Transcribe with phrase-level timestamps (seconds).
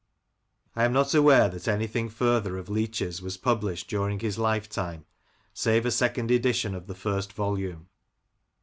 [0.75, 5.05] I am not aware that anything further of Leach's was published during his life time,
[5.53, 7.85] save a second edition of the first volume.